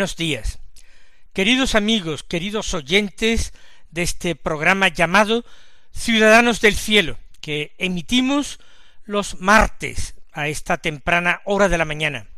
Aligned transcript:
Buenos 0.00 0.16
días. 0.16 0.58
Queridos 1.34 1.74
amigos, 1.74 2.22
queridos 2.22 2.72
oyentes 2.72 3.52
de 3.90 4.00
este 4.00 4.34
programa 4.34 4.88
llamado 4.88 5.44
Ciudadanos 5.92 6.62
del 6.62 6.74
Cielo, 6.74 7.18
que 7.42 7.74
emitimos 7.76 8.60
los 9.04 9.38
martes 9.42 10.14
a 10.32 10.48
esta 10.48 10.78
temprana 10.78 11.42
hora 11.44 11.68
de 11.68 11.76
la 11.76 11.84
mañana. 11.84 12.28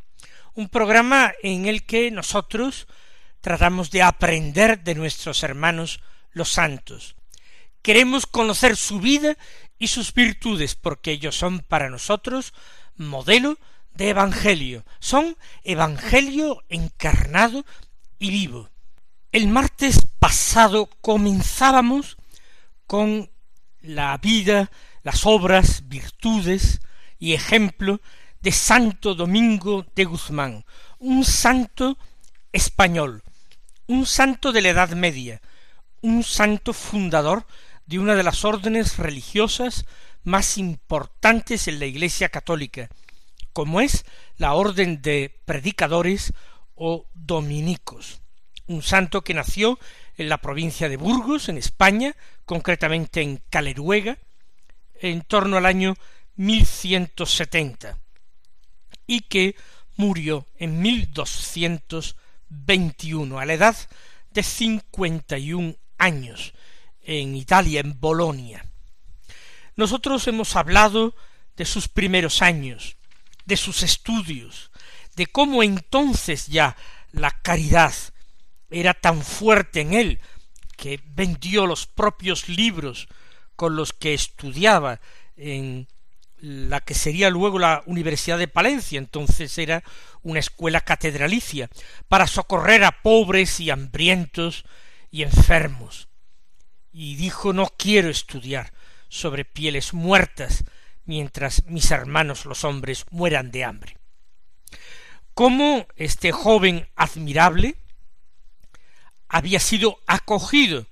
Un 0.54 0.69
programa 0.69 1.34
en 1.44 1.66
el 1.66 1.86
que 1.86 2.10
nosotros 2.10 2.88
tratamos 3.41 3.92
de 3.92 4.02
aprender 4.02 4.82
de 4.82 4.97
nuestros 4.97 5.44
hermanos 5.44 6.00
los 6.32 6.48
santos. 6.48 7.14
Queremos 7.80 8.26
conocer 8.26 8.76
su 8.76 8.98
vida 8.98 9.36
y 9.78 9.86
sus 9.86 10.12
virtudes, 10.12 10.74
porque 10.74 11.12
ellos 11.12 11.36
son 11.36 11.60
para 11.60 11.91
nosotros 11.91 12.54
modelo 12.97 13.56
de 13.94 14.10
Evangelio, 14.10 14.84
son 15.00 15.36
Evangelio 15.64 16.62
encarnado 16.68 17.64
y 18.18 18.30
vivo. 18.30 18.68
El 19.32 19.48
martes 19.48 20.06
pasado 20.18 20.88
comenzábamos 21.00 22.16
con 22.86 23.30
la 23.80 24.16
vida, 24.18 24.70
las 25.02 25.26
obras, 25.26 25.88
virtudes 25.88 26.80
y 27.18 27.32
ejemplo 27.32 28.00
de 28.40 28.52
Santo 28.52 29.14
Domingo 29.14 29.86
de 29.94 30.04
Guzmán, 30.04 30.64
un 30.98 31.24
santo 31.24 31.96
español, 32.52 33.22
un 33.86 34.06
santo 34.06 34.52
de 34.52 34.62
la 34.62 34.70
Edad 34.70 34.90
Media, 34.90 35.40
un 36.00 36.22
santo 36.22 36.72
fundador 36.72 37.46
de 37.86 37.98
una 37.98 38.14
de 38.14 38.22
las 38.22 38.44
órdenes 38.44 38.98
religiosas 38.98 39.86
más 40.25 40.58
importantes 40.58 41.69
en 41.69 41.78
la 41.78 41.86
Iglesia 41.86 42.28
católica, 42.28 42.88
como 43.52 43.80
es 43.80 44.04
la 44.36 44.54
orden 44.54 45.02
de 45.02 45.40
predicadores 45.44 46.32
o 46.74 47.06
dominicos, 47.14 48.22
un 48.66 48.82
santo 48.82 49.22
que 49.22 49.34
nació 49.34 49.78
en 50.16 50.28
la 50.28 50.38
provincia 50.38 50.88
de 50.88 50.96
Burgos, 50.96 51.48
en 51.48 51.58
España, 51.58 52.16
concretamente 52.44 53.22
en 53.22 53.40
Caleruega, 53.50 54.18
en 54.94 55.22
torno 55.22 55.56
al 55.56 55.66
año 55.66 55.96
1170, 56.36 57.98
y 59.06 59.20
que 59.22 59.56
murió 59.96 60.46
en 60.56 60.80
1221, 60.80 63.38
a 63.38 63.44
la 63.44 63.54
edad 63.54 63.76
de 64.30 64.42
cincuenta 64.42 65.38
y 65.38 65.52
un 65.52 65.76
años, 65.98 66.54
en 67.02 67.36
Italia, 67.36 67.80
en 67.80 68.00
Bolonia. 68.00 68.64
Nosotros 69.76 70.26
hemos 70.28 70.56
hablado 70.56 71.14
de 71.56 71.64
sus 71.64 71.88
primeros 71.88 72.42
años, 72.42 72.96
de 73.44 73.56
sus 73.56 73.82
estudios, 73.82 74.70
de 75.16 75.26
cómo 75.26 75.62
entonces 75.62 76.47
ya 76.47 76.76
la 77.12 77.30
caridad 77.30 77.94
era 78.70 78.94
tan 78.94 79.22
fuerte 79.22 79.80
en 79.80 79.94
él 79.94 80.20
que 80.76 81.00
vendió 81.04 81.66
los 81.66 81.86
propios 81.86 82.48
libros 82.48 83.08
con 83.56 83.76
los 83.76 83.92
que 83.92 84.14
estudiaba 84.14 85.00
en 85.36 85.86
la 86.42 86.81
que 86.81 86.94
sería 86.94 87.31
luego 87.31 87.60
la 87.60 87.84
Universidad 87.86 88.36
de 88.36 88.48
Palencia, 88.48 88.98
entonces 88.98 89.56
era 89.58 89.84
una 90.22 90.41
escuela 90.41 90.81
catedralicia, 90.81 91.70
para 92.08 92.26
socorrer 92.26 92.82
a 92.82 93.02
pobres 93.02 93.60
y 93.60 93.70
hambrientos 93.70 94.64
y 95.12 95.22
enfermos. 95.22 96.08
Y 96.91 97.14
dijo 97.14 97.52
no 97.52 97.69
quiero 97.78 98.10
estudiar 98.10 98.72
sobre 99.08 99.44
pieles 99.44 99.94
muertas, 99.94 100.64
mientras 101.04 101.64
mis 101.66 101.90
hermanos 101.90 102.44
los 102.44 102.64
hombres 102.64 103.04
mueran 103.10 103.50
de 103.50 103.64
hambre. 103.64 103.98
Cómo 105.34 105.86
este 105.96 106.32
joven 106.32 106.88
admirable 106.94 107.76
había 109.28 109.60
sido 109.60 109.98
acogido 110.06 110.86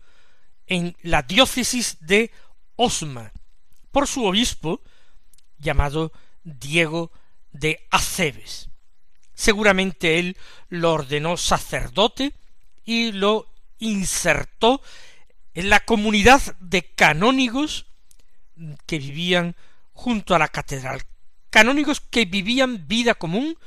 en 0.66 0.96
la 1.02 1.22
diócesis 1.22 1.98
de 2.00 2.30
Osma 2.76 3.32
por 3.90 4.06
su 4.06 4.24
obispo 4.24 4.80
llamado 5.58 6.12
Diego 6.42 7.12
de 7.52 7.86
Acebes. 7.90 8.70
Seguramente 9.34 10.18
él 10.18 10.36
lo 10.68 10.92
ordenó 10.92 11.36
sacerdote 11.36 12.32
y 12.84 13.12
lo 13.12 13.52
insertó 13.78 14.80
en 15.54 15.68
la 15.68 15.80
comunidad 15.80 16.56
de 16.60 16.82
canónigos 16.94 17.86
que 18.86 18.98
vivían 18.98 19.56
junto 20.00 20.34
a 20.34 20.38
la 20.38 20.48
catedral, 20.48 21.02
canónigos 21.50 22.00
que 22.00 22.24
vivían 22.24 22.88
vida 22.88 23.14
común 23.14 23.58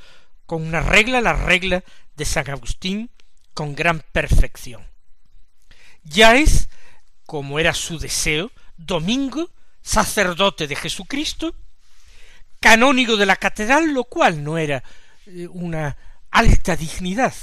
con 0.46 0.66
una 0.66 0.80
regla, 0.80 1.20
la 1.20 1.32
regla 1.32 1.84
de 2.16 2.24
San 2.24 2.50
Agustín, 2.50 3.08
con 3.54 3.76
gran 3.76 4.00
perfección. 4.10 4.84
Ya 6.02 6.34
es, 6.34 6.68
como 7.24 7.60
era 7.60 7.72
su 7.72 8.00
deseo, 8.00 8.50
domingo, 8.76 9.48
sacerdote 9.80 10.66
de 10.66 10.74
Jesucristo, 10.74 11.54
canónigo 12.58 13.16
de 13.16 13.26
la 13.26 13.36
catedral, 13.36 13.94
lo 13.94 14.02
cual 14.02 14.42
no 14.42 14.58
era 14.58 14.82
eh, 15.26 15.46
una 15.46 15.96
alta 16.32 16.74
dignidad. 16.74 17.34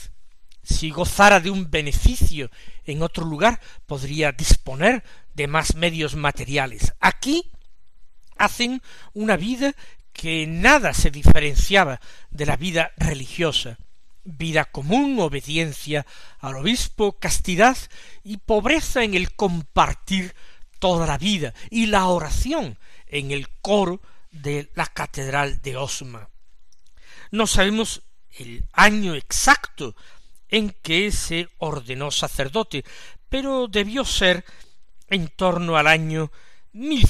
Si 0.64 0.90
gozara 0.90 1.40
de 1.40 1.50
un 1.50 1.72
beneficio 1.72 2.52
en 2.84 3.02
otro 3.04 3.24
lugar, 3.24 3.62
podría 3.86 4.34
disponer 4.34 5.02
de 5.34 5.48
más 5.48 5.76
medios 5.76 6.16
materiales. 6.16 6.94
Aquí 7.00 7.52
hacen 8.42 8.82
una 9.14 9.38
vida 9.38 9.74
que 10.14 10.46
nada 10.48 10.94
se 10.94 11.12
diferenciaba 11.12 12.02
de 12.30 12.46
la 12.46 12.58
vida 12.58 12.92
religiosa, 12.98 13.78
vida 14.24 14.66
común, 14.66 15.20
obediencia 15.20 16.06
al 16.40 16.58
obispo, 16.58 17.14
castidad 17.14 17.78
y 18.24 18.38
pobreza 18.38 19.04
en 19.04 19.14
el 19.14 19.34
compartir 19.34 20.36
toda 20.80 21.06
la 21.08 21.18
vida 21.18 21.54
y 21.70 21.86
la 21.86 22.08
oración 22.08 22.78
en 23.08 23.32
el 23.32 23.48
coro 23.62 24.02
de 24.32 24.72
la 24.76 24.88
catedral 24.88 25.62
de 25.62 25.78
Osma. 25.78 26.30
No 27.32 27.48
sabemos 27.48 28.02
el 28.32 28.66
año 28.74 29.16
exacto 29.16 29.96
en 30.50 30.72
que 30.82 31.12
se 31.12 31.48
ordenó 31.60 32.12
sacerdote, 32.12 32.84
pero 33.30 33.68
debió 33.68 34.04
ser 34.04 34.44
en 35.08 35.28
torno 35.30 35.78
al 35.78 35.88
año 35.88 36.32
mil 36.74 37.08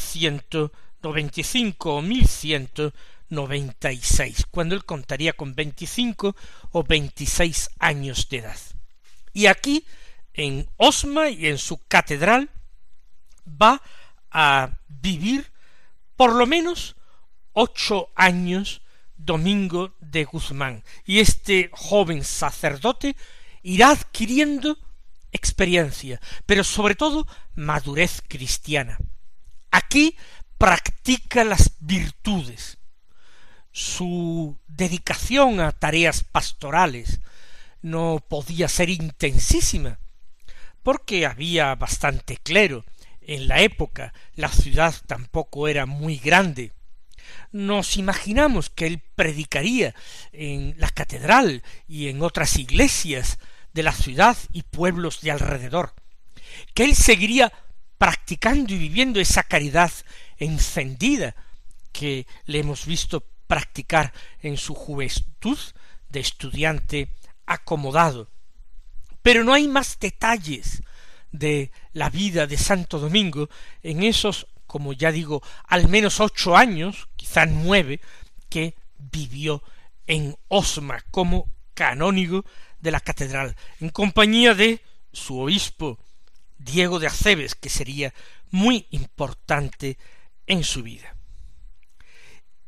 ciento 1.01 1.09
noventa 1.09 1.39
y 1.39 1.43
cinco 1.43 1.95
o 1.95 2.01
mil 2.01 2.27
ciento 2.27 2.93
noventa 3.29 3.91
y 3.91 3.99
seis, 4.01 4.45
cuando 4.51 4.75
él 4.75 4.85
contaría 4.85 5.33
con 5.33 5.55
veinticinco 5.55 6.35
o 6.71 6.83
veintiséis 6.83 7.69
años 7.79 8.27
de 8.29 8.37
edad. 8.37 8.59
Y 9.33 9.47
aquí, 9.47 9.85
en 10.33 10.69
Osma 10.77 11.29
y 11.29 11.47
en 11.47 11.57
su 11.57 11.77
catedral, 11.87 12.49
va 13.47 13.81
a 14.29 14.77
vivir 14.87 15.51
por 16.15 16.33
lo 16.35 16.45
menos 16.45 16.95
ocho 17.53 18.09
años 18.15 18.81
Domingo 19.17 19.95
de 19.99 20.25
Guzmán, 20.25 20.83
y 21.05 21.19
este 21.19 21.69
joven 21.73 22.23
sacerdote 22.23 23.15
irá 23.63 23.91
adquiriendo 23.91 24.77
experiencia, 25.31 26.19
pero 26.45 26.63
sobre 26.63 26.95
todo 26.95 27.27
madurez 27.55 28.21
cristiana. 28.27 28.97
Aquí 29.71 30.17
practica 30.61 31.43
las 31.43 31.71
virtudes. 31.79 32.77
Su 33.71 34.59
dedicación 34.67 35.59
a 35.59 35.71
tareas 35.71 36.23
pastorales 36.23 37.19
no 37.81 38.23
podía 38.29 38.67
ser 38.67 38.91
intensísima, 38.91 39.97
porque 40.83 41.25
había 41.25 41.73
bastante 41.73 42.37
clero 42.37 42.85
en 43.21 43.47
la 43.47 43.61
época, 43.61 44.13
la 44.35 44.49
ciudad 44.49 44.93
tampoco 45.07 45.67
era 45.67 45.87
muy 45.87 46.17
grande, 46.17 46.73
nos 47.51 47.97
imaginamos 47.97 48.69
que 48.69 48.85
él 48.85 49.01
predicaría 49.15 49.95
en 50.31 50.75
la 50.77 50.89
catedral 50.89 51.63
y 51.87 52.09
en 52.09 52.21
otras 52.21 52.57
iglesias 52.57 53.39
de 53.73 53.81
la 53.81 53.93
ciudad 53.93 54.37
y 54.53 54.61
pueblos 54.61 55.21
de 55.21 55.31
alrededor, 55.31 55.95
que 56.75 56.83
él 56.83 56.95
seguiría 56.95 57.51
practicando 58.01 58.73
y 58.73 58.77
viviendo 58.79 59.19
esa 59.19 59.43
caridad 59.43 59.91
encendida 60.41 61.35
que 61.91 62.27
le 62.45 62.59
hemos 62.59 62.85
visto 62.85 63.23
practicar 63.47 64.11
en 64.41 64.57
su 64.57 64.73
juventud 64.73 65.57
de 66.09 66.19
estudiante 66.19 67.13
acomodado. 67.45 68.29
Pero 69.21 69.43
no 69.43 69.53
hay 69.53 69.67
más 69.67 69.99
detalles 69.99 70.83
de 71.31 71.71
la 71.93 72.09
vida 72.09 72.47
de 72.47 72.57
Santo 72.57 72.99
Domingo 72.99 73.49
en 73.83 74.03
esos, 74.03 74.47
como 74.67 74.93
ya 74.93 75.11
digo, 75.11 75.43
al 75.67 75.87
menos 75.87 76.19
ocho 76.19 76.57
años, 76.57 77.07
quizá 77.15 77.45
nueve, 77.45 78.01
que 78.49 78.75
vivió 78.97 79.63
en 80.07 80.35
Osma 80.47 81.03
como 81.11 81.49
canónigo 81.73 82.45
de 82.79 82.91
la 82.91 82.99
catedral, 82.99 83.55
en 83.79 83.89
compañía 83.89 84.55
de 84.55 84.81
su 85.13 85.39
obispo 85.39 85.99
Diego 86.57 86.99
de 86.99 87.07
Acebes, 87.07 87.55
que 87.55 87.69
sería 87.69 88.13
muy 88.49 88.87
importante 88.89 89.97
en 90.51 90.65
su 90.65 90.83
vida. 90.83 91.15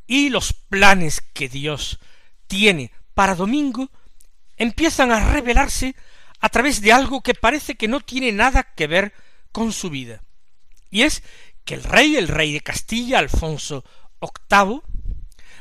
Y 0.07 0.29
los 0.29 0.53
planes 0.53 1.19
que 1.19 1.49
Dios 1.49 1.99
tiene 2.47 2.93
para 3.13 3.35
Domingo 3.35 3.91
empiezan 4.55 5.11
a 5.11 5.33
revelarse 5.33 5.93
a 6.39 6.47
través 6.47 6.79
de 6.79 6.93
algo 6.93 7.21
que 7.21 7.33
parece 7.33 7.75
que 7.75 7.89
no 7.89 7.99
tiene 7.99 8.31
nada 8.31 8.63
que 8.63 8.87
ver 8.87 9.13
con 9.51 9.73
su 9.73 9.89
vida. 9.89 10.23
Y 10.91 11.01
es 11.01 11.23
que 11.65 11.73
el 11.73 11.83
rey, 11.83 12.15
el 12.15 12.29
rey 12.29 12.53
de 12.53 12.61
Castilla, 12.61 13.19
Alfonso 13.19 13.83
VIII, 14.21 14.81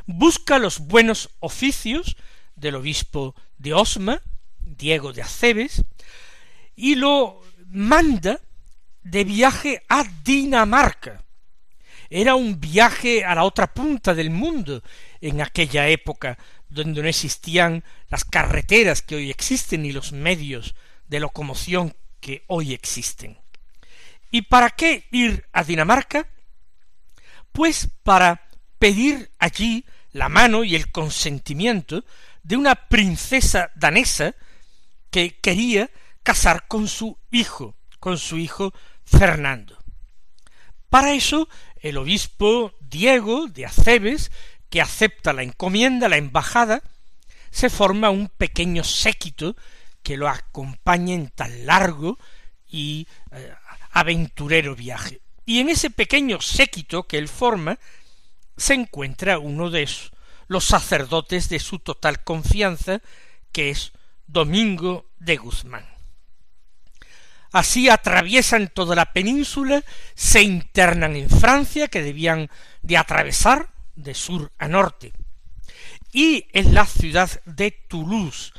busca 0.07 0.61
los 0.61 0.79
buenos 0.79 1.31
oficios 1.41 2.17
del 2.55 2.77
obispo 2.77 3.35
de 3.59 3.75
Osma, 3.75 4.23
Diego 4.61 5.13
de 5.13 5.23
Acebes, 5.23 5.83
y 6.77 6.95
lo 6.95 7.43
manda 7.67 8.39
de 9.03 9.25
viaje 9.25 9.83
a 9.89 10.05
Dinamarca. 10.23 11.25
Era 12.15 12.35
un 12.35 12.61
viaje 12.61 13.25
a 13.25 13.35
la 13.35 13.45
otra 13.45 13.73
punta 13.73 14.13
del 14.13 14.29
mundo 14.29 14.83
en 15.23 15.41
aquella 15.41 15.89
época, 15.89 16.37
donde 16.69 17.01
no 17.01 17.09
existían 17.09 17.83
las 18.11 18.27
carreteras 18.27 19.01
que 19.01 19.15
hoy 19.15 19.31
existen 19.31 19.81
ni 19.81 19.93
los 19.93 20.13
medios 20.13 20.75
de 21.09 21.21
locomoción 21.21 21.97
que 22.21 22.45
hoy 22.49 22.75
existen. 22.75 23.39
¿Y 24.31 24.43
para 24.43 24.69
qué 24.69 25.07
ir 25.11 25.47
a 25.55 25.65
Dinamarca? 25.65 26.29
Pues 27.51 27.89
para 28.03 28.47
pedir 28.79 29.31
allí 29.39 29.87
la 30.11 30.29
mano 30.29 30.65
y 30.65 30.75
el 30.75 30.93
consentimiento 30.93 32.05
de 32.43 32.59
una 32.59 32.75
princesa 32.75 33.71
danesa 33.75 34.35
que 35.11 35.39
quería 35.39 35.89
casar 36.23 36.69
con 36.69 36.89
su 36.89 37.17
hijo, 37.31 37.75
con 38.01 38.19
su 38.19 38.37
hijo 38.37 38.75
Fernando. 39.03 39.79
Para 40.93 41.15
eso, 41.15 41.49
el 41.83 41.99
obispo 41.99 42.73
Diego 42.81 43.49
de 43.49 43.67
Acebes 43.67 44.31
que 44.71 44.81
acepta 44.81 45.35
la 45.35 45.43
encomienda, 45.43 46.09
la 46.09 46.17
embajada, 46.17 46.83
se 47.51 47.69
forma 47.69 48.09
un 48.09 48.29
pequeño 48.29 48.85
séquito 48.85 49.55
que 50.03 50.17
lo 50.17 50.29
acompaña 50.29 51.15
en 51.15 51.29
tan 51.29 51.67
largo 51.67 52.19
y 52.67 53.07
eh, 53.33 53.53
aventurero 53.91 54.75
viaje. 54.75 55.21
Y 55.45 55.61
en 55.61 55.69
ese 55.69 55.91
pequeño 55.91 56.41
séquito 56.41 57.03
que 57.03 57.19
él 57.19 57.29
forma 57.29 57.79
se 58.57 58.75
encuentra 58.75 59.39
uno 59.39 59.69
de 59.69 59.89
los 60.47 60.65
sacerdotes 60.65 61.49
de 61.49 61.59
su 61.59 61.81
total 61.81 62.25
confianza, 62.25 63.03
que 63.51 63.71
es 63.71 63.93
Domingo 64.27 65.11
de 65.19 65.37
Guzmán. 65.37 65.92
Así 67.53 67.91
atraviesan 67.91 68.69
toda 68.69 68.97
la 68.97 69.13
península, 69.13 69.85
se 70.15 70.43
internan 70.43 71.17
en 71.17 71.29
Francia, 71.29 71.89
que 71.89 72.03
debían 72.03 72.51
de 72.83 72.97
atravesar, 72.97 73.69
de 73.95 74.15
sur 74.15 74.51
a 74.59 74.69
norte, 74.69 75.13
y 76.13 76.47
en 76.53 76.75
la 76.75 76.87
ciudad 76.87 77.31
de 77.45 77.71
Toulouse 77.71 78.53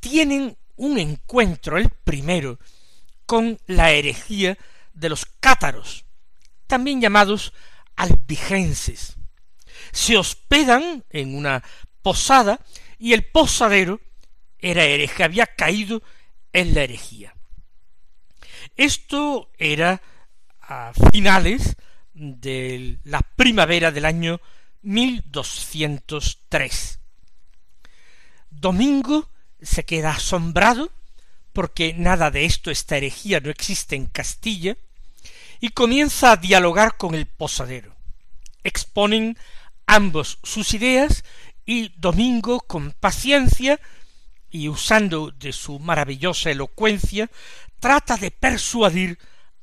tienen 0.00 0.56
un 0.76 0.98
encuentro, 0.98 1.78
el 1.78 1.90
primero, 1.90 2.58
con 3.26 3.58
la 3.66 3.92
herejía 3.92 4.58
de 4.92 5.08
los 5.08 5.26
cátaros, 5.40 6.04
también 6.66 7.00
llamados 7.00 7.52
albigenses. 7.96 9.16
Se 9.92 10.16
hospedan 10.16 11.04
en 11.10 11.36
una 11.36 11.62
posada 12.02 12.60
y 12.98 13.12
el 13.12 13.24
posadero 13.24 14.00
era 14.58 14.84
hereje, 14.84 15.22
había 15.22 15.46
caído 15.46 16.02
en 16.52 16.74
la 16.74 16.82
herejía. 16.82 17.35
Esto 18.76 19.50
era 19.58 20.00
a 20.60 20.92
finales 21.12 21.76
de 22.12 22.98
la 23.04 23.20
primavera 23.20 23.90
del 23.90 24.04
año 24.04 24.40
1203. 24.82 27.00
Domingo 28.50 29.30
se 29.60 29.84
queda 29.84 30.12
asombrado 30.12 30.92
porque 31.56 31.94
nada 31.94 32.30
de 32.30 32.44
esto, 32.44 32.70
esta 32.70 32.98
herejía, 32.98 33.40
no 33.40 33.48
existe 33.48 33.96
en 33.96 34.08
Castilla, 34.08 34.76
y 35.58 35.70
comienza 35.70 36.32
a 36.32 36.36
dialogar 36.36 36.98
con 36.98 37.14
el 37.14 37.24
posadero. 37.24 37.96
Exponen 38.62 39.38
ambos 39.86 40.38
sus 40.42 40.74
ideas 40.74 41.24
y 41.64 41.94
Domingo, 41.96 42.60
con 42.60 42.92
paciencia 42.92 43.80
y 44.56 44.68
usando 44.68 45.30
de 45.30 45.52
su 45.52 45.78
maravillosa 45.78 46.50
elocuencia, 46.50 47.30
trata 47.78 48.16
de 48.16 48.30
persuadir 48.30 49.18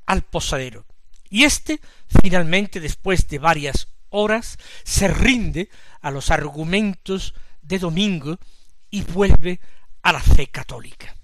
al 0.06 0.22
posadero. 0.22 0.86
Y 1.30 1.44
éste, 1.44 1.80
finalmente, 2.22 2.80
después 2.80 3.28
de 3.28 3.40
varias 3.40 3.88
horas 4.10 4.60
se 4.84 5.08
rinde 5.08 5.70
a 6.02 6.12
los 6.12 6.30
argumentos 6.30 7.34
de 7.62 7.80
Domingo 7.80 8.38
y 8.92 9.02
vuelve 9.02 9.60
a 10.04 10.14
la 10.14 10.22
fe 10.22 10.48
católica. 10.48 11.16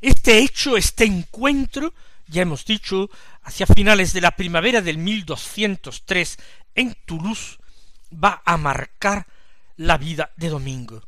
Este 0.00 0.38
hecho, 0.38 0.76
este 0.76 1.04
encuentro, 1.04 1.92
ya 2.28 2.42
hemos 2.42 2.64
dicho, 2.64 3.10
hacia 3.42 3.66
finales 3.66 4.12
de 4.12 4.20
la 4.20 4.36
primavera 4.36 4.80
del 4.80 4.98
1203 4.98 6.38
en 6.76 6.96
Toulouse, 7.04 7.58
va 8.12 8.42
a 8.44 8.56
marcar 8.56 9.26
la 9.76 9.98
vida 9.98 10.30
de 10.36 10.48
Domingo, 10.48 11.02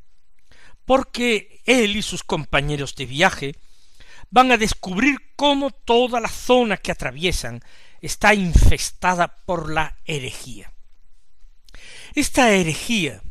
porque 0.86 1.60
él 1.66 1.96
y 1.96 2.02
sus 2.02 2.24
compañeros 2.24 2.94
de 2.94 3.06
viaje 3.06 3.56
van 4.30 4.52
a 4.52 4.56
descubrir 4.56 5.18
cómo 5.36 5.70
toda 5.70 6.20
la 6.20 6.28
zona 6.28 6.76
que 6.76 6.92
atraviesan 6.92 7.60
está 8.00 8.34
infestada 8.34 9.36
por 9.44 9.70
la 9.70 9.98
herejía. 10.04 10.72
Esta 12.14 12.50
herejía 12.52 13.22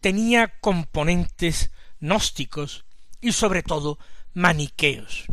tenía 0.00 0.48
componentes 0.60 1.70
gnósticos 2.00 2.84
y 3.20 3.32
sobre 3.32 3.62
todo 3.62 3.98
maniqueos. 4.34 5.26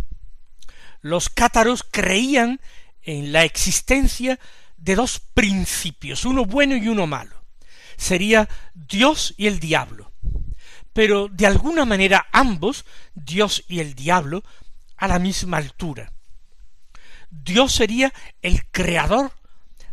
Los 1.02 1.30
cátaros 1.30 1.84
creían 1.84 2.60
en 3.04 3.32
la 3.32 3.44
existencia 3.44 4.40
de 4.78 4.96
dos 4.96 5.20
principios, 5.20 6.26
uno 6.26 6.46
bueno 6.46 6.76
y 6.76 6.88
uno 6.88 7.08
malo. 7.08 7.44
Sería 7.98 8.50
Dios 8.74 9.34
y 9.38 9.48
el 9.48 9.60
diablo. 9.60 10.12
Pero 10.96 11.28
de 11.28 11.46
alguna 11.46 11.84
manera 11.84 12.26
ambos, 12.32 12.86
Dios 13.16 13.66
y 13.68 13.82
el 13.82 13.96
diablo, 13.96 14.46
a 14.96 15.10
la 15.10 15.20
misma 15.20 15.58
altura. 15.58 16.14
Dios 17.30 17.74
sería 17.74 18.14
el 18.42 18.66
creador 18.72 19.34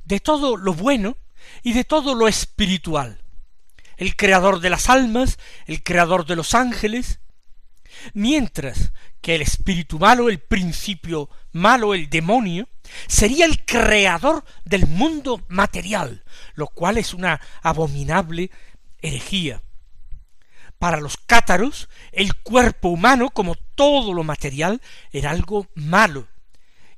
de 0.05 0.21
todo 0.21 0.57
lo 0.57 0.75
bueno 0.75 1.17
y 1.65 1.73
de 1.73 1.83
todo 1.83 2.15
lo 2.15 2.29
espiritual, 2.29 3.21
el 3.97 4.15
creador 4.15 4.61
de 4.61 4.71
las 4.71 4.89
almas, 4.89 5.41
el 5.67 5.83
creador 5.83 6.25
de 6.25 6.37
los 6.37 6.55
ángeles, 6.55 7.19
mientras 8.15 8.93
que 9.21 9.35
el 9.35 9.43
espíritu 9.43 9.99
malo, 9.99 10.29
el 10.29 10.39
principio 10.39 11.29
malo, 11.51 11.95
el 11.95 12.11
demonio, 12.11 12.69
sería 13.09 13.45
el 13.47 13.65
creador 13.65 14.45
del 14.65 14.87
mundo 14.87 15.45
material, 15.49 16.23
lo 16.55 16.69
cual 16.69 16.97
es 16.97 17.13
una 17.13 17.41
abominable 17.61 18.53
herejía. 19.01 19.63
Para 20.83 20.99
los 20.99 21.17
cátaros, 21.17 21.89
el 22.11 22.35
cuerpo 22.35 22.89
humano, 22.89 23.31
como 23.31 23.55
todo 23.55 24.13
lo 24.13 24.25
material, 24.25 24.83
era 25.13 25.31
algo 25.31 25.69
malo, 25.77 26.27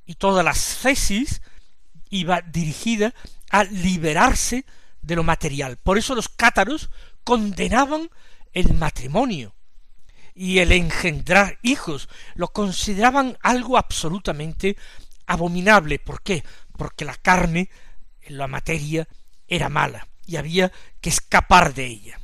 y 0.07 0.15
todas 0.15 0.43
las 0.43 0.79
tesis 0.81 1.43
iba 2.09 2.41
dirigida 2.41 3.13
a 3.51 3.65
liberarse 3.65 4.65
de 5.03 5.17
lo 5.17 5.23
material. 5.23 5.77
Por 5.77 5.99
eso 5.99 6.15
los 6.15 6.31
cátaros 6.31 6.89
condenaban 7.25 8.09
el 8.55 8.73
matrimonio 8.73 9.55
y 10.35 10.61
el 10.61 10.73
engendrar 10.73 11.59
hijos, 11.61 12.09
lo 12.37 12.55
consideraban 12.55 13.37
algo 13.43 13.77
absolutamente 13.77 14.79
abominable. 15.27 15.99
¿Por 15.99 16.23
qué? 16.23 16.43
Porque 16.79 17.05
la 17.05 17.17
carne, 17.17 17.69
la 18.29 18.47
materia, 18.47 19.07
era 19.47 19.69
mala. 19.69 20.09
y 20.27 20.37
había 20.37 20.73
que 21.03 21.11
escapar 21.11 21.75
de 21.75 21.85
ella. 21.85 22.19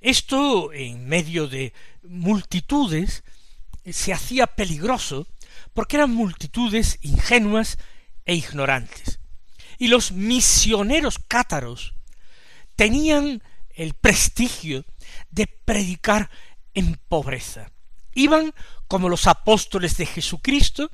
Esto, 0.00 0.72
en 0.72 1.06
medio 1.06 1.48
de 1.48 1.72
multitudes, 2.02 3.24
se 3.84 4.12
hacía 4.12 4.46
peligroso 4.46 5.26
porque 5.74 5.96
eran 5.96 6.10
multitudes 6.10 6.98
ingenuas 7.02 7.78
e 8.24 8.34
ignorantes. 8.34 9.20
Y 9.78 9.88
los 9.88 10.12
misioneros 10.12 11.18
cátaros 11.18 11.94
tenían 12.76 13.42
el 13.70 13.94
prestigio 13.94 14.84
de 15.30 15.46
predicar 15.46 16.30
en 16.74 16.98
pobreza. 17.08 17.70
Iban 18.14 18.54
como 18.88 19.08
los 19.08 19.26
apóstoles 19.26 19.96
de 19.96 20.06
Jesucristo 20.06 20.90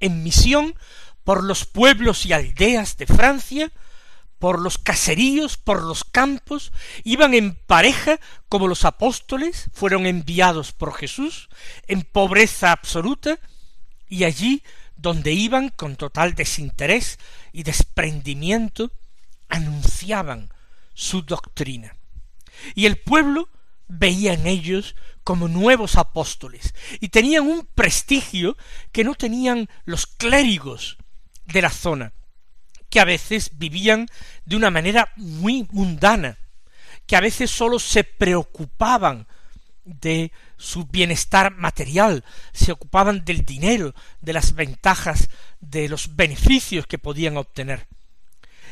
en 0.00 0.22
misión 0.22 0.74
por 1.22 1.42
los 1.42 1.64
pueblos 1.64 2.26
y 2.26 2.32
aldeas 2.32 2.96
de 2.96 3.06
Francia, 3.06 3.72
por 4.38 4.60
los 4.60 4.78
caseríos, 4.78 5.56
por 5.56 5.82
los 5.82 6.04
campos, 6.04 6.72
iban 7.02 7.34
en 7.34 7.54
pareja 7.54 8.20
como 8.48 8.68
los 8.68 8.84
apóstoles 8.84 9.70
fueron 9.72 10.06
enviados 10.06 10.72
por 10.72 10.94
Jesús, 10.94 11.48
en 11.86 12.02
pobreza 12.02 12.72
absoluta, 12.72 13.38
y 14.08 14.24
allí 14.24 14.62
donde 14.96 15.32
iban 15.32 15.70
con 15.70 15.96
total 15.96 16.34
desinterés 16.34 17.18
y 17.52 17.62
desprendimiento, 17.62 18.92
anunciaban 19.48 20.50
su 20.94 21.22
doctrina. 21.22 21.96
Y 22.74 22.86
el 22.86 22.96
pueblo 22.96 23.48
veía 23.88 24.32
en 24.34 24.46
ellos 24.46 24.94
como 25.24 25.48
nuevos 25.48 25.96
apóstoles, 25.96 26.74
y 27.00 27.08
tenían 27.08 27.46
un 27.46 27.66
prestigio 27.74 28.56
que 28.92 29.04
no 29.04 29.14
tenían 29.14 29.68
los 29.84 30.06
clérigos 30.06 30.98
de 31.46 31.62
la 31.62 31.70
zona, 31.70 32.12
que 32.94 33.00
a 33.00 33.04
veces 33.04 33.50
vivían 33.54 34.06
de 34.44 34.54
una 34.54 34.70
manera 34.70 35.10
muy 35.16 35.66
mundana, 35.72 36.38
que 37.08 37.16
a 37.16 37.20
veces 37.20 37.50
sólo 37.50 37.80
se 37.80 38.04
preocupaban 38.04 39.26
de 39.84 40.30
su 40.58 40.86
bienestar 40.86 41.56
material, 41.56 42.22
se 42.52 42.70
ocupaban 42.70 43.24
del 43.24 43.44
dinero, 43.44 43.96
de 44.20 44.32
las 44.32 44.54
ventajas, 44.54 45.28
de 45.58 45.88
los 45.88 46.14
beneficios 46.14 46.86
que 46.86 46.98
podían 46.98 47.36
obtener. 47.36 47.88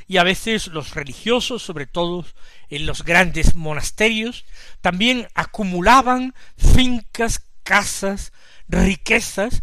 Y 0.06 0.18
a 0.18 0.22
veces 0.22 0.68
los 0.68 0.94
religiosos, 0.94 1.64
sobre 1.64 1.86
todo 1.86 2.24
en 2.70 2.86
los 2.86 3.02
grandes 3.02 3.56
monasterios, 3.56 4.44
también 4.82 5.26
acumulaban 5.34 6.32
fincas, 6.56 7.42
casas, 7.64 8.32
riquezas, 8.68 9.62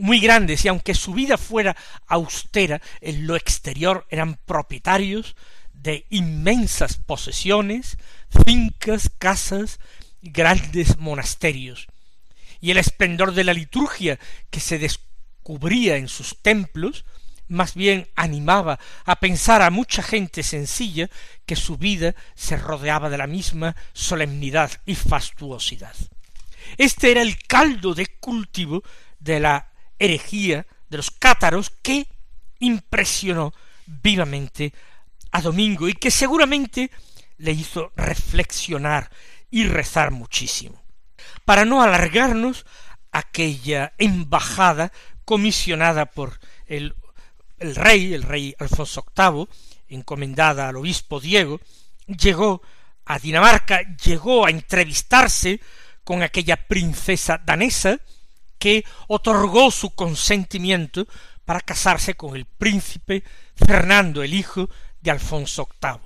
muy 0.00 0.20
grandes 0.20 0.64
y 0.64 0.68
aunque 0.68 0.94
su 0.94 1.14
vida 1.14 1.38
fuera 1.38 1.76
austera, 2.06 2.80
en 3.00 3.26
lo 3.26 3.36
exterior 3.36 4.06
eran 4.10 4.38
propietarios 4.46 5.36
de 5.72 6.06
inmensas 6.10 6.96
posesiones, 6.96 7.96
fincas, 8.44 9.10
casas, 9.18 9.78
grandes 10.22 10.98
monasterios. 10.98 11.86
Y 12.60 12.70
el 12.70 12.78
esplendor 12.78 13.32
de 13.32 13.44
la 13.44 13.54
liturgia 13.54 14.18
que 14.50 14.60
se 14.60 14.78
descubría 14.78 15.96
en 15.96 16.08
sus 16.08 16.42
templos 16.42 17.04
más 17.48 17.74
bien 17.74 18.08
animaba 18.14 18.78
a 19.04 19.16
pensar 19.16 19.60
a 19.62 19.70
mucha 19.70 20.02
gente 20.02 20.42
sencilla 20.42 21.10
que 21.46 21.56
su 21.56 21.76
vida 21.76 22.14
se 22.34 22.56
rodeaba 22.56 23.10
de 23.10 23.18
la 23.18 23.26
misma 23.26 23.74
solemnidad 23.92 24.70
y 24.86 24.94
fastuosidad. 24.94 25.96
Este 26.78 27.10
era 27.10 27.22
el 27.22 27.36
caldo 27.46 27.94
de 27.94 28.06
cultivo 28.06 28.84
de 29.18 29.40
la 29.40 29.69
herejía 30.00 30.66
de 30.88 30.96
los 30.96 31.12
cátaros 31.12 31.70
que 31.70 32.08
impresionó 32.58 33.54
vivamente 33.86 34.72
a 35.30 35.40
Domingo 35.40 35.88
y 35.88 35.94
que 35.94 36.10
seguramente 36.10 36.90
le 37.38 37.52
hizo 37.52 37.92
reflexionar 37.94 39.10
y 39.50 39.66
rezar 39.66 40.10
muchísimo. 40.10 40.82
Para 41.44 41.64
no 41.64 41.82
alargarnos, 41.82 42.66
aquella 43.12 43.92
embajada 43.98 44.92
comisionada 45.24 46.06
por 46.06 46.40
el, 46.66 46.94
el 47.58 47.76
rey, 47.76 48.14
el 48.14 48.22
rey 48.22 48.54
Alfonso 48.58 49.04
VIII, 49.16 49.48
encomendada 49.88 50.68
al 50.68 50.76
obispo 50.76 51.20
Diego, 51.20 51.60
llegó 52.06 52.62
a 53.04 53.18
Dinamarca, 53.18 53.80
llegó 53.96 54.46
a 54.46 54.50
entrevistarse 54.50 55.60
con 56.04 56.22
aquella 56.22 56.56
princesa 56.56 57.38
danesa, 57.44 58.00
que 58.60 58.84
otorgó 59.08 59.72
su 59.72 59.90
consentimiento 59.90 61.08
para 61.44 61.62
casarse 61.62 62.14
con 62.14 62.36
el 62.36 62.44
príncipe 62.44 63.24
Fernando, 63.56 64.22
el 64.22 64.34
hijo 64.34 64.70
de 65.00 65.10
Alfonso 65.10 65.68
VIII. 65.82 65.98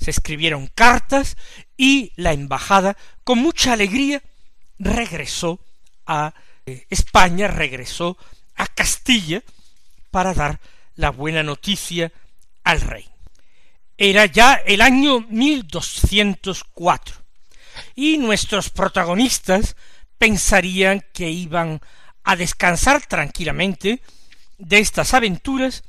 Se 0.00 0.10
escribieron 0.10 0.68
cartas 0.68 1.36
y 1.76 2.12
la 2.16 2.32
embajada, 2.32 2.96
con 3.24 3.40
mucha 3.40 3.72
alegría, 3.74 4.22
regresó 4.78 5.60
a 6.06 6.32
eh, 6.64 6.86
España, 6.88 7.48
regresó 7.48 8.16
a 8.54 8.68
Castilla 8.68 9.42
para 10.10 10.32
dar 10.32 10.60
la 10.94 11.10
buena 11.10 11.42
noticia 11.42 12.12
al 12.62 12.80
rey. 12.80 13.06
Era 13.96 14.26
ya 14.26 14.54
el 14.54 14.80
año 14.80 15.20
1204 15.28 17.16
y 17.96 18.18
nuestros 18.18 18.70
protagonistas 18.70 19.76
pensarían 20.18 21.04
que 21.12 21.30
iban 21.30 21.80
a 22.24 22.36
descansar 22.36 23.06
tranquilamente 23.06 24.02
de 24.58 24.78
estas 24.78 25.14
aventuras, 25.14 25.84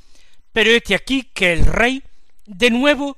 pero 0.53 0.69
hete 0.69 0.95
aquí 0.95 1.24
que 1.33 1.53
el 1.53 1.65
rey 1.65 2.03
de 2.45 2.69
nuevo 2.69 3.17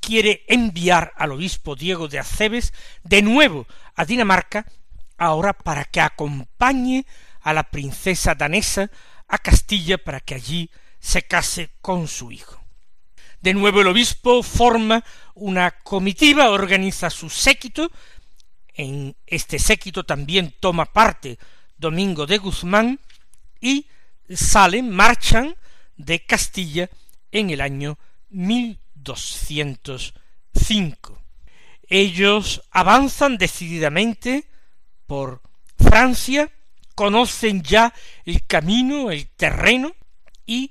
quiere 0.00 0.44
enviar 0.48 1.12
al 1.16 1.32
obispo 1.32 1.74
Diego 1.74 2.08
de 2.08 2.18
Acebes 2.18 2.72
de 3.02 3.22
nuevo 3.22 3.66
a 3.94 4.04
Dinamarca, 4.04 4.66
ahora 5.18 5.52
para 5.52 5.84
que 5.84 6.00
acompañe 6.00 7.06
a 7.40 7.52
la 7.52 7.64
princesa 7.64 8.34
danesa 8.34 8.90
a 9.28 9.38
Castilla 9.38 9.98
para 9.98 10.20
que 10.20 10.34
allí 10.34 10.70
se 11.00 11.22
case 11.22 11.70
con 11.80 12.08
su 12.08 12.32
hijo. 12.32 12.62
De 13.40 13.54
nuevo 13.54 13.80
el 13.80 13.86
obispo 13.86 14.42
forma 14.42 15.04
una 15.34 15.70
comitiva, 15.70 16.50
organiza 16.50 17.10
su 17.10 17.30
séquito, 17.30 17.90
en 18.76 19.16
este 19.26 19.58
séquito 19.58 20.04
también 20.04 20.54
toma 20.60 20.92
parte 20.92 21.40
Domingo 21.76 22.26
de 22.26 22.38
Guzmán 22.38 23.00
y 23.60 23.88
salen, 24.28 24.90
marchan 24.90 25.56
de 25.96 26.24
Castilla 26.24 26.88
en 27.32 27.50
el 27.50 27.60
año 27.60 27.98
1205. 28.30 31.20
Ellos 31.88 32.62
avanzan 32.70 33.36
decididamente 33.38 34.48
por 35.06 35.42
Francia, 35.78 36.52
conocen 36.94 37.62
ya 37.62 37.92
el 38.24 38.46
camino, 38.46 39.10
el 39.10 39.26
terreno, 39.28 39.94
y 40.44 40.70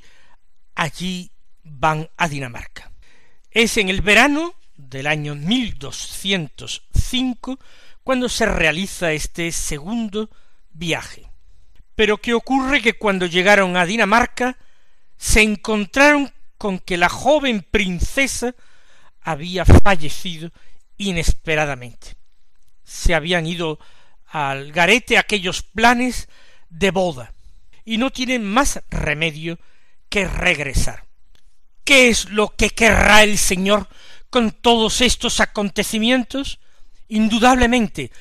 allí 0.75 1.31
van 1.63 2.07
a 2.17 2.27
Dinamarca. 2.27 2.91
Es 3.51 3.77
en 3.77 3.89
el 3.89 4.01
verano 4.01 4.53
del 4.75 5.07
año 5.07 5.35
1205 5.35 7.59
cuando 8.05 8.29
se 8.29 8.45
realiza 8.45 9.13
este 9.13 9.51
segundo 9.51 10.29
viaje. 10.69 11.27
Pero 11.95 12.17
¿qué 12.17 12.35
ocurre? 12.35 12.79
Que 12.79 12.93
cuando 12.93 13.25
llegaron 13.25 13.75
a 13.75 13.85
Dinamarca 13.87 14.59
se 15.17 15.41
encontraron 15.41 16.31
con 16.59 16.77
que 16.77 16.97
la 16.97 17.09
joven 17.09 17.65
princesa 17.69 18.53
había 19.21 19.65
fallecido 19.65 20.51
inesperadamente. 20.97 22.15
Se 22.83 23.15
habían 23.15 23.47
ido 23.47 23.79
al 24.27 24.71
garete 24.71 25.17
aquellos 25.17 25.63
planes 25.63 26.29
de 26.69 26.91
boda, 26.91 27.33
y 27.85 27.97
no 27.97 28.11
tienen 28.11 28.45
más 28.45 28.83
remedio 28.91 29.57
que 30.09 30.27
regresar. 30.27 31.05
¿Qué 31.83 32.09
es 32.09 32.29
lo 32.29 32.55
que 32.55 32.69
querrá 32.69 33.23
el 33.23 33.39
Señor 33.39 33.87
con 34.29 34.51
todos 34.51 35.01
estos 35.01 35.39
acontecimientos? 35.39 36.59
Indudablemente, 37.07 38.11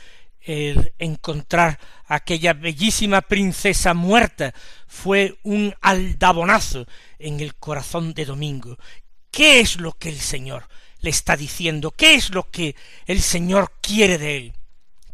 el 0.40 0.92
encontrar 0.98 1.78
aquella 2.06 2.52
bellísima 2.52 3.22
princesa 3.22 3.94
muerta 3.94 4.52
fue 4.86 5.38
un 5.42 5.74
aldabonazo 5.80 6.86
en 7.18 7.40
el 7.40 7.54
corazón 7.54 8.12
de 8.12 8.26
Domingo. 8.26 8.78
¿Qué 9.30 9.60
es 9.60 9.76
lo 9.76 9.92
que 9.92 10.10
el 10.10 10.20
Señor 10.20 10.68
le 11.00 11.10
está 11.10 11.36
diciendo? 11.36 11.90
¿Qué 11.90 12.14
es 12.14 12.30
lo 12.30 12.50
que 12.50 12.76
el 13.06 13.22
Señor 13.22 13.72
quiere 13.80 14.18
de 14.18 14.36
él? 14.36 14.52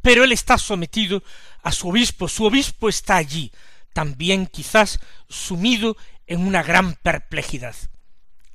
Pero 0.02 0.24
él 0.24 0.32
está 0.32 0.58
sometido 0.58 1.22
a 1.62 1.72
su 1.72 1.88
obispo, 1.88 2.26
su 2.26 2.44
obispo 2.44 2.88
está 2.88 3.16
allí, 3.16 3.52
también 3.92 4.46
quizás 4.46 4.98
sumido 5.28 5.96
en 6.26 6.46
una 6.46 6.62
gran 6.62 6.94
perplejidad. 6.94 7.76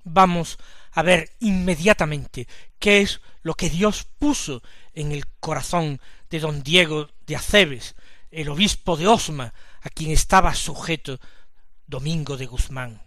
Vamos 0.03 0.57
a 0.91 1.01
ver 1.03 1.31
inmediatamente 1.39 2.47
qué 2.79 3.01
es 3.01 3.21
lo 3.43 3.53
que 3.53 3.69
Dios 3.69 4.07
puso 4.17 4.61
en 4.95 5.11
el 5.11 5.27
corazón 5.39 6.01
de 6.29 6.39
don 6.39 6.63
Diego 6.63 7.09
de 7.27 7.35
Acebes, 7.35 7.95
el 8.31 8.49
obispo 8.49 8.97
de 8.97 9.07
Osma, 9.07 9.53
a 9.81 9.89
quien 9.89 10.11
estaba 10.11 10.53
sujeto 10.55 11.19
Domingo 11.85 12.37
de 12.37 12.47
Guzmán. 12.47 13.04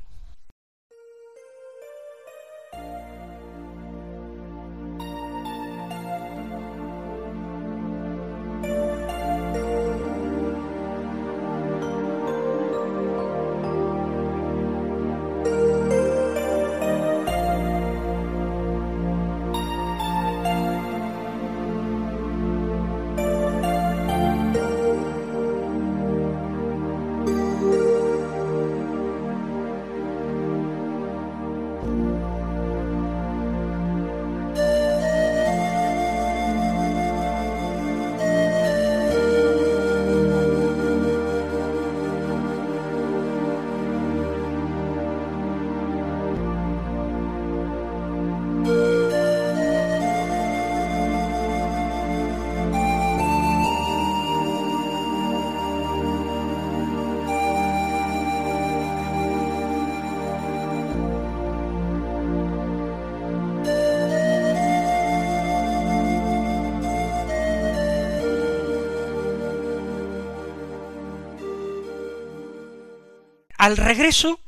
Al 73.68 73.76
regreso 73.76 74.40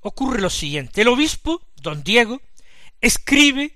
ocurre 0.00 0.38
lo 0.38 0.50
siguiente. 0.50 1.00
El 1.00 1.08
obispo, 1.08 1.62
don 1.76 2.02
Diego, 2.02 2.42
escribe 3.00 3.74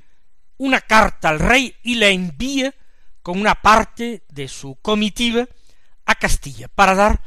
una 0.58 0.82
carta 0.82 1.30
al 1.30 1.38
rey 1.38 1.74
y 1.82 1.94
la 1.94 2.08
envía 2.08 2.74
con 3.22 3.40
una 3.40 3.54
parte 3.54 4.24
de 4.28 4.48
su 4.48 4.76
comitiva 4.82 5.48
a 6.04 6.14
Castilla 6.16 6.68
para 6.68 6.94
dar 6.94 7.22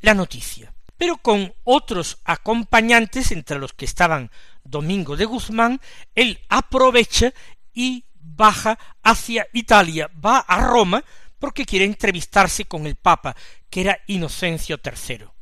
la 0.00 0.14
noticia, 0.14 0.72
pero 0.96 1.18
con 1.18 1.52
otros 1.64 2.20
acompañantes, 2.24 3.32
entre 3.32 3.58
los 3.58 3.74
que 3.74 3.84
estaban 3.84 4.30
Domingo 4.64 5.14
de 5.14 5.26
Guzmán, 5.26 5.82
él 6.14 6.40
aprovecha 6.48 7.34
y 7.74 8.06
baja 8.14 8.78
hacia 9.02 9.46
Italia, 9.52 10.10
va 10.24 10.38
a 10.38 10.58
Roma, 10.66 11.04
porque 11.38 11.66
quiere 11.66 11.84
entrevistarse 11.84 12.64
con 12.64 12.86
el 12.86 12.96
Papa, 12.96 13.36
que 13.68 13.82
era 13.82 14.00
Inocencio 14.06 14.80
III. 14.82 15.33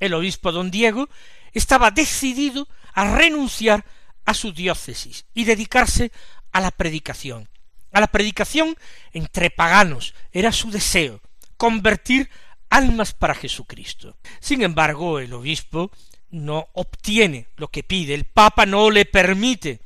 El 0.00 0.14
obispo 0.14 0.52
don 0.52 0.70
Diego 0.70 1.08
estaba 1.52 1.90
decidido 1.90 2.68
a 2.92 3.16
renunciar 3.16 3.84
a 4.24 4.34
su 4.34 4.52
diócesis 4.52 5.26
y 5.34 5.44
dedicarse 5.44 6.12
a 6.52 6.60
la 6.60 6.70
predicación. 6.70 7.48
A 7.92 8.00
la 8.00 8.08
predicación 8.08 8.76
entre 9.12 9.50
paganos 9.50 10.14
era 10.32 10.50
su 10.52 10.70
deseo, 10.70 11.20
convertir 11.56 12.28
almas 12.70 13.12
para 13.12 13.34
Jesucristo. 13.34 14.16
Sin 14.40 14.62
embargo, 14.62 15.20
el 15.20 15.32
obispo 15.32 15.90
no 16.30 16.68
obtiene 16.72 17.46
lo 17.56 17.68
que 17.68 17.84
pide, 17.84 18.14
el 18.14 18.24
Papa 18.24 18.66
no 18.66 18.90
le 18.90 19.04
permite 19.04 19.80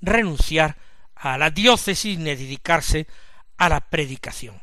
renunciar 0.00 0.76
a 1.14 1.38
la 1.38 1.50
diócesis 1.50 2.18
ni 2.18 2.34
dedicarse 2.34 3.06
a 3.56 3.68
la 3.68 3.80
predicación. 3.80 4.60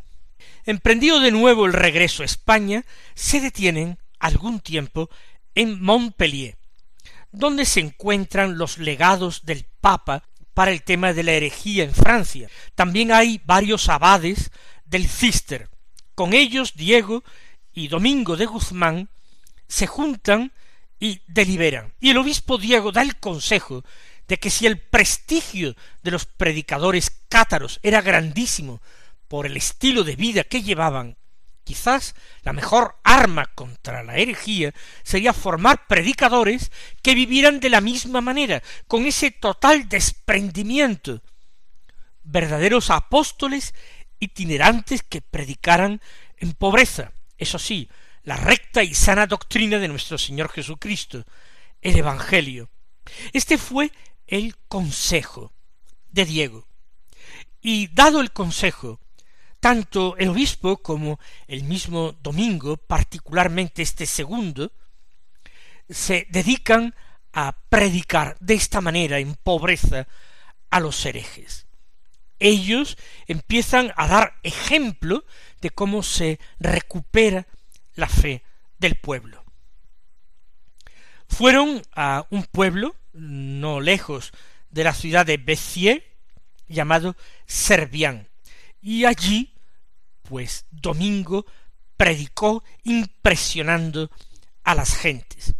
Emprendido 0.65 1.19
de 1.21 1.31
nuevo 1.31 1.65
el 1.65 1.73
regreso 1.73 2.23
a 2.23 2.25
España, 2.25 2.83
se 3.15 3.39
detienen 3.39 3.97
algún 4.19 4.59
tiempo 4.59 5.09
en 5.55 5.81
Montpellier, 5.81 6.57
donde 7.31 7.65
se 7.65 7.79
encuentran 7.79 8.57
los 8.57 8.77
legados 8.77 9.45
del 9.45 9.65
Papa 9.81 10.23
para 10.53 10.71
el 10.71 10.83
tema 10.83 11.13
de 11.13 11.23
la 11.23 11.33
herejía 11.33 11.83
en 11.83 11.93
Francia. 11.93 12.49
También 12.75 13.11
hay 13.11 13.41
varios 13.45 13.89
abades 13.89 14.51
del 14.85 15.07
Cister. 15.07 15.69
Con 16.15 16.33
ellos 16.33 16.73
Diego 16.75 17.23
y 17.73 17.89
Domingo 17.89 18.37
de 18.37 18.47
Guzmán 18.47 19.09
se 19.67 19.85
juntan 19.85 20.51
y 20.99 21.21
deliberan. 21.27 21.93
Y 21.99 22.09
el 22.09 22.17
obispo 22.17 22.57
Diego 22.57 22.91
da 22.91 23.01
el 23.01 23.17
consejo 23.17 23.83
de 24.27 24.37
que 24.37 24.49
si 24.49 24.65
el 24.65 24.79
prestigio 24.79 25.75
de 26.03 26.11
los 26.11 26.25
predicadores 26.25 27.21
cátaros 27.29 27.79
era 27.83 28.01
grandísimo 28.01 28.81
por 29.27 29.45
el 29.45 29.57
estilo 29.57 30.03
de 30.03 30.15
vida 30.15 30.43
que 30.43 30.63
llevaban, 30.63 31.17
quizás 31.67 32.15
la 32.43 32.53
mejor 32.53 32.95
arma 33.03 33.45
contra 33.47 34.01
la 34.01 34.15
herejía 34.15 34.73
sería 35.03 35.33
formar 35.33 35.85
predicadores 35.85 36.71
que 37.01 37.13
vivieran 37.13 37.59
de 37.59 37.69
la 37.69 37.81
misma 37.81 38.21
manera, 38.21 38.63
con 38.87 39.05
ese 39.05 39.31
total 39.31 39.89
desprendimiento, 39.89 41.21
verdaderos 42.23 42.89
apóstoles 42.89 43.75
itinerantes 44.17 45.03
que 45.03 45.21
predicaran 45.21 46.01
en 46.37 46.53
pobreza, 46.53 47.11
eso 47.37 47.59
sí, 47.59 47.89
la 48.23 48.37
recta 48.37 48.81
y 48.81 48.93
sana 48.93 49.27
doctrina 49.27 49.77
de 49.77 49.89
nuestro 49.89 50.17
Señor 50.17 50.49
Jesucristo, 50.49 51.25
el 51.81 51.97
Evangelio. 51.97 52.69
Este 53.33 53.57
fue 53.57 53.91
el 54.25 54.55
consejo 54.69 55.51
de 56.07 56.23
Diego. 56.23 56.67
Y 57.61 57.87
dado 57.87 58.21
el 58.21 58.31
consejo, 58.31 59.01
tanto 59.59 60.15
el 60.17 60.29
obispo 60.29 60.77
como 60.77 61.19
el 61.47 61.63
mismo 61.63 62.13
Domingo, 62.23 62.77
particularmente 62.77 63.81
este 63.81 64.05
segundo, 64.05 64.71
se 65.89 66.27
dedican 66.29 66.93
a 67.33 67.57
predicar 67.69 68.37
de 68.39 68.55
esta 68.55 68.81
manera 68.81 69.19
en 69.19 69.35
pobreza 69.35 70.07
a 70.69 70.79
los 70.79 71.05
herejes. 71.05 71.67
Ellos 72.39 72.97
empiezan 73.25 73.93
a 73.95 74.07
dar 74.07 74.35
ejemplo 74.43 75.25
de 75.61 75.71
cómo 75.71 76.03
se 76.03 76.39
recupera 76.59 77.47
la 77.95 78.07
fe 78.07 78.43
del 78.77 78.95
pueblo. 78.95 79.43
Fueron 81.27 81.81
a 81.93 82.25
un 82.29 82.43
pueblo 82.43 82.95
no 83.13 83.79
lejos 83.79 84.31
de 84.69 84.83
la 84.83 84.93
ciudad 84.93 85.25
de 85.25 85.37
Béziers 85.37 86.03
llamado 86.67 87.15
Servián, 87.45 88.26
y 88.87 89.03
allí, 89.03 89.53
pues, 90.21 90.65
Domingo 90.71 91.45
predicó 91.97 92.63
impresionando 92.85 94.09
a 94.63 94.75
las 94.75 94.95
gentes. 94.95 95.55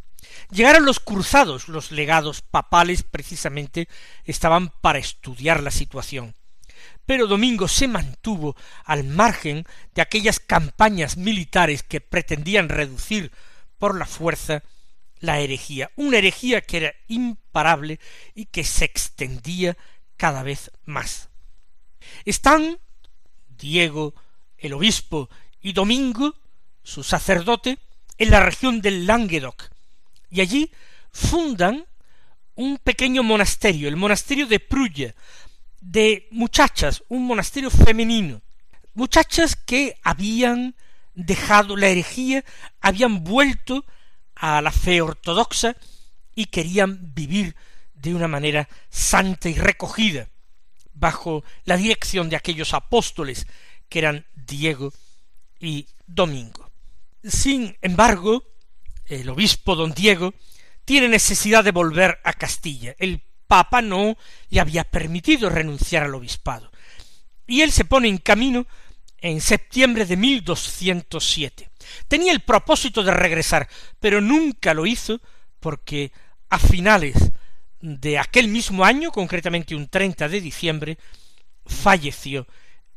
Llegaron 0.49 0.85
los 0.85 1.01
cruzados, 1.01 1.67
los 1.67 1.91
legados 1.91 2.41
papales 2.41 3.03
precisamente 3.03 3.89
estaban 4.23 4.69
para 4.79 4.99
estudiar 4.99 5.61
la 5.61 5.71
situación. 5.71 6.35
Pero 7.05 7.27
Domingo 7.27 7.67
se 7.67 7.89
mantuvo 7.89 8.55
al 8.85 9.03
margen 9.03 9.65
de 9.93 10.03
aquellas 10.03 10.39
campañas 10.39 11.17
militares 11.17 11.83
que 11.83 11.99
pretendían 11.99 12.69
reducir 12.69 13.33
por 13.77 13.97
la 13.97 14.05
fuerza 14.05 14.63
la 15.19 15.41
herejía, 15.41 15.91
una 15.97 16.19
herejía 16.19 16.61
que 16.61 16.77
era 16.77 16.95
imparable 17.09 17.99
y 18.35 18.45
que 18.45 18.63
se 18.63 18.85
extendía 18.85 19.75
cada 20.15 20.43
vez 20.43 20.71
más. 20.85 21.27
Están 22.23 22.79
Diego, 23.57 24.13
el 24.57 24.73
obispo, 24.73 25.29
y 25.61 25.73
Domingo, 25.73 26.35
su 26.83 27.03
sacerdote, 27.03 27.79
en 28.17 28.31
la 28.31 28.39
región 28.39 28.81
del 28.81 29.05
Languedoc, 29.05 29.69
y 30.29 30.41
allí 30.41 30.71
fundan 31.11 31.85
un 32.55 32.77
pequeño 32.77 33.23
monasterio, 33.23 33.87
el 33.87 33.95
monasterio 33.95 34.47
de 34.47 34.59
Prulla, 34.59 35.13
de 35.79 36.27
muchachas, 36.31 37.03
un 37.07 37.25
monasterio 37.25 37.69
femenino, 37.69 38.41
muchachas 38.93 39.55
que 39.55 39.97
habían 40.03 40.75
dejado 41.13 41.75
la 41.75 41.87
herejía, 41.87 42.43
habían 42.81 43.23
vuelto 43.23 43.85
a 44.35 44.61
la 44.61 44.71
fe 44.71 45.01
ortodoxa 45.01 45.75
y 46.33 46.45
querían 46.45 47.13
vivir 47.13 47.55
de 47.93 48.13
una 48.13 48.27
manera 48.27 48.67
santa 48.89 49.49
y 49.49 49.55
recogida 49.55 50.29
bajo 50.99 51.43
la 51.65 51.77
dirección 51.77 52.29
de 52.29 52.36
aquellos 52.36 52.73
apóstoles 52.73 53.47
que 53.89 53.99
eran 53.99 54.25
Diego 54.36 54.93
y 55.60 55.88
Domingo. 56.05 56.69
Sin 57.23 57.77
embargo, 57.81 58.43
el 59.05 59.29
obispo 59.29 59.75
don 59.75 59.93
Diego 59.93 60.33
tiene 60.86 61.10
necesidad 61.10 61.63
de 61.63 61.71
volver 61.71 62.19
a 62.23 62.33
Castilla. 62.33 62.95
El 62.97 63.21
Papa 63.47 63.81
no 63.81 64.17
le 64.49 64.60
había 64.60 64.83
permitido 64.83 65.49
renunciar 65.49 66.03
al 66.03 66.15
obispado. 66.15 66.71
Y 67.45 67.62
él 67.62 67.71
se 67.71 67.86
pone 67.86 68.10
en 68.10 68.17
camino 68.17 68.67
en 69.19 69.41
septiembre 69.41 70.05
de 70.05 70.17
1207. 70.17 71.69
Tenía 72.07 72.31
el 72.31 72.41
propósito 72.41 73.03
de 73.03 73.13
regresar, 73.13 73.67
pero 73.99 74.21
nunca 74.21 74.73
lo 74.73 74.86
hizo 74.86 75.21
porque 75.60 76.12
a 76.49 76.60
finales 76.60 77.15
de 77.81 78.17
aquel 78.17 78.47
mismo 78.47 78.83
año, 78.83 79.11
concretamente 79.11 79.75
un 79.75 79.87
30 79.87 80.29
de 80.29 80.41
diciembre, 80.41 80.97
falleció 81.65 82.47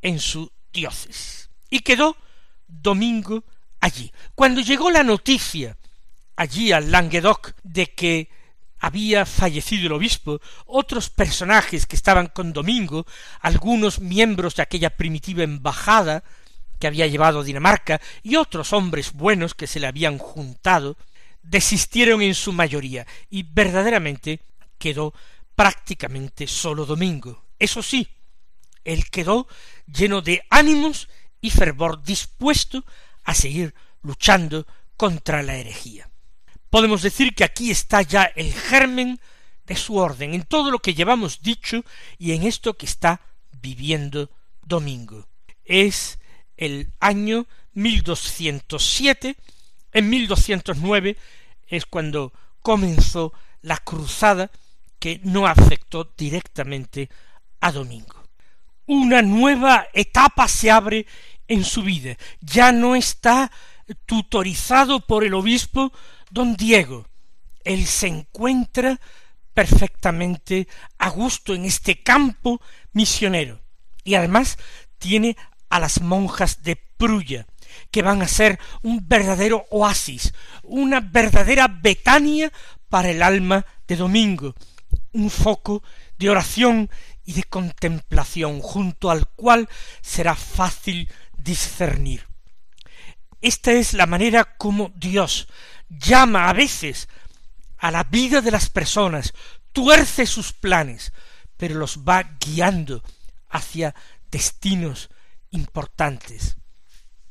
en 0.01 0.19
su 0.19 0.51
diócesis. 0.73 1.51
Y 1.69 1.81
quedó 1.81 2.17
domingo 2.67 3.45
allí. 3.81 4.13
Cuando 4.35 4.61
llegó 4.61 4.91
la 4.91 5.03
noticia 5.03 5.77
allí 6.37 6.73
al 6.73 6.91
Languedoc 6.91 7.53
de 7.63 7.87
que 7.87 8.31
había 8.79 9.27
fallecido 9.27 9.87
el 9.87 9.93
obispo, 9.93 10.41
otros 10.65 11.11
personajes 11.11 11.85
que 11.85 11.97
estaban 11.97 12.29
con 12.29 12.53
Domingo, 12.53 13.07
algunos 13.41 14.01
miembros 14.01 14.57
de 14.57 14.63
aquella 14.63 14.91
primitiva 14.91 15.43
embajada 15.43 16.25
que 16.79 16.87
había 16.87 17.07
llevado 17.07 17.41
a 17.41 17.45
Dinamarca 17.45 18.01
y 18.23 18.37
otros 18.37 18.73
hombres 18.73 19.13
buenos 19.13 19.55
que 19.55 19.67
se 19.67 19.81
le 19.81 19.87
habían 19.87 20.17
juntado, 20.17 20.97
desistieron 21.43 22.23
en 22.23 22.35
su 22.35 22.53
mayoría 22.55 23.07
y 23.29 23.43
verdaderamente 23.43 24.41
quedó 24.81 25.15
prácticamente 25.55 26.47
solo 26.47 26.87
Domingo. 26.87 27.45
Eso 27.59 27.83
sí, 27.83 28.09
él 28.83 29.11
quedó 29.11 29.47
lleno 29.87 30.23
de 30.23 30.43
ánimos 30.49 31.09
y 31.41 31.51
fervor 31.51 32.03
dispuesto 32.03 32.85
a 33.25 33.35
seguir 33.35 33.75
luchando 34.03 34.67
contra 34.97 35.43
la 35.43 35.57
herejía. 35.57 36.11
Podemos 36.71 37.03
decir 37.03 37.35
que 37.35 37.45
aquí 37.45 37.71
está 37.71 38.03
ya 38.03 38.25
el 38.25 38.53
germen 38.53 39.21
de 39.67 39.77
su 39.77 39.97
orden, 39.97 40.35
en 40.35 40.45
todo 40.45 40.71
lo 40.71 40.79
que 40.79 40.95
llevamos 40.95 41.43
dicho 41.43 41.85
y 42.19 42.33
en 42.33 42.45
esto 42.45 42.75
que 42.75 42.87
está 42.87 43.21
viviendo 43.53 44.31
Domingo. 44.63 45.29
Es 45.65 46.19
el 46.57 46.93
año 47.01 47.47
1207, 47.75 49.37
en 49.93 50.09
1209 50.09 51.17
es 51.69 51.87
cuando 51.87 52.33
comenzó 52.63 53.33
la 53.63 53.77
cruzada 53.79 54.51
que 55.01 55.21
no 55.25 55.47
afectó 55.47 56.13
directamente 56.17 57.11
a 57.61 57.73
Domingo. 57.73 58.23
Una 58.87 59.23
nueva 59.23 59.89
etapa 59.93 60.47
se 60.47 60.71
abre 60.71 61.07
en 61.49 61.65
su 61.65 61.83
vida. 61.83 62.17
Ya 62.41 62.71
no 62.71 62.95
está 62.95 63.51
tutorizado 64.07 65.01
por 65.01 65.25
el 65.25 65.35
obispo 65.35 65.93
don 66.31 66.55
Diego, 66.55 67.07
Él 67.65 67.87
se 67.87 68.07
encuentra 68.07 69.01
perfectamente 69.53 70.69
a 70.99 71.11
gusto 71.11 71.55
en 71.55 71.65
este 71.65 72.03
campo 72.03 72.63
misionero. 72.93 73.61
Y 74.05 74.15
además 74.15 74.59
tiene 74.99 75.37
a 75.69 75.81
las 75.81 76.01
monjas 76.01 76.63
de 76.63 76.77
Prulla, 76.77 77.47
que 77.91 78.03
van 78.03 78.23
a 78.23 78.29
ser 78.29 78.59
un 78.83 79.07
verdadero 79.07 79.67
oasis, 79.71 80.33
una 80.63 81.01
verdadera 81.01 81.69
Betania 81.69 82.53
para 82.89 83.11
el 83.11 83.23
alma 83.23 83.67
de 83.87 83.97
Domingo, 83.97 84.55
un 85.13 85.31
foco 85.31 85.83
de 86.19 86.31
oración 86.31 86.91
y 87.25 87.33
de 87.33 87.45
contemplación 87.45 88.61
junto 88.61 89.11
al 89.11 89.27
cual 89.29 89.69
será 90.01 90.35
fácil 90.35 91.11
discernir. 91.37 92.27
Esta 93.41 93.73
es 93.73 93.95
la 93.95 94.07
manera 94.07 94.57
como 94.57 94.93
Dios 94.95 95.49
llama 95.89 96.49
a 96.49 96.53
veces 96.53 97.09
a 97.79 97.91
la 97.91 98.05
vida 98.05 98.41
de 98.43 98.51
las 98.51 98.69
personas, 98.69 99.33
tuerce 99.73 100.27
sus 100.27 100.53
planes, 100.53 101.13
pero 101.57 101.77
los 101.77 102.01
va 102.01 102.37
guiando 102.39 103.03
hacia 103.49 103.95
destinos 104.31 105.09
importantes. 105.51 106.57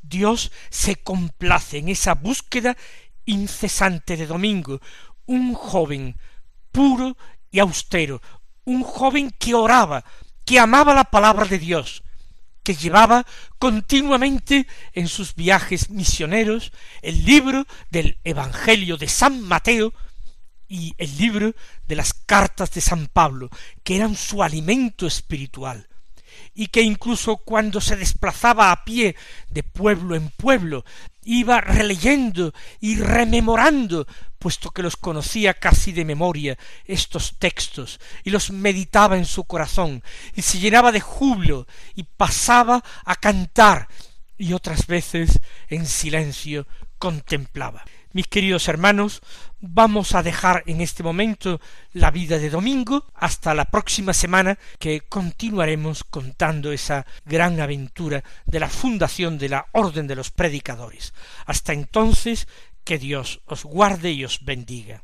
Dios 0.02 0.52
se 0.70 0.96
complace 0.96 1.78
en 1.78 1.90
esa 1.90 2.16
búsqueda 2.16 2.76
incesante 3.26 4.18
de 4.18 4.26
Domingo, 4.26 4.82
un 5.28 5.54
joven 5.54 6.18
puro 6.72 7.16
y 7.52 7.60
austero, 7.60 8.22
un 8.66 8.84
joven 8.84 9.32
que 9.38 9.54
oraba, 9.54 10.04
que 10.46 10.60
amaba 10.60 10.94
la 10.94 11.06
palabra 11.06 11.46
de 11.46 11.60
Dios, 11.60 12.04
que 12.64 12.76
llevaba 12.76 13.26
continuamente 13.58 14.68
en 14.94 15.08
sus 15.08 15.36
viajes 15.36 15.90
misioneros 15.90 16.72
el 17.02 17.26
libro 17.26 17.66
del 17.90 18.18
Evangelio 18.24 18.98
de 18.98 19.08
San 19.08 19.42
Mateo 19.42 19.94
y 20.68 20.94
el 20.98 21.18
libro 21.18 21.56
de 21.88 21.96
las 21.96 22.14
cartas 22.14 22.72
de 22.72 22.82
San 22.82 23.08
Pablo, 23.08 23.50
que 23.84 23.96
eran 23.96 24.16
su 24.16 24.44
alimento 24.44 25.08
espiritual, 25.08 25.88
y 26.54 26.68
que 26.68 26.82
incluso 26.82 27.38
cuando 27.38 27.82
se 27.82 27.96
desplazaba 27.96 28.72
a 28.72 28.86
pie 28.86 29.16
de 29.50 29.64
pueblo 29.64 30.16
en 30.16 30.30
pueblo, 30.30 30.86
iba 31.24 31.62
releyendo 31.62 32.54
y 32.80 32.98
rememorando, 32.98 34.08
puesto 34.40 34.72
que 34.72 34.82
los 34.82 34.98
conocía 34.98 35.54
casi 35.54 35.92
de 35.92 36.06
memoria, 36.06 36.58
estos 36.86 37.38
textos, 37.38 38.00
y 38.24 38.32
los 38.32 38.52
meditaba 38.52 39.18
en 39.18 39.26
su 39.26 39.44
corazón, 39.44 40.04
y 40.36 40.42
se 40.42 40.60
llenaba 40.60 40.92
de 40.92 41.02
júbilo, 41.02 41.68
y 41.96 42.04
pasaba 42.04 42.84
a 43.06 43.16
cantar, 43.16 43.88
y 44.38 44.54
otras 44.54 44.88
veces 44.88 45.40
en 45.68 45.86
silencio 45.86 46.66
contemplaba. 46.98 47.84
Mis 48.12 48.26
queridos 48.26 48.68
hermanos, 48.68 49.22
vamos 49.60 50.16
a 50.16 50.24
dejar 50.24 50.64
en 50.66 50.82
este 50.82 51.04
momento 51.04 51.62
la 51.94 52.10
vida 52.10 52.40
de 52.40 52.50
domingo 52.50 53.06
hasta 53.14 53.54
la 53.54 53.66
próxima 53.66 54.14
semana 54.14 54.58
que 54.80 55.02
continuaremos 55.02 56.04
contando 56.04 56.72
esa 56.72 57.06
gran 57.26 57.60
aventura 57.60 58.24
de 58.48 58.60
la 58.60 58.68
fundación 58.68 59.38
de 59.38 59.50
la 59.50 59.68
Orden 59.74 60.08
de 60.08 60.16
los 60.16 60.32
Predicadores. 60.32 61.14
Hasta 61.46 61.74
entonces, 61.74 62.48
que 62.90 62.98
Dios 62.98 63.40
os 63.46 63.66
guarde 63.66 64.10
y 64.14 64.26
os 64.26 64.44
bendiga. 64.44 65.04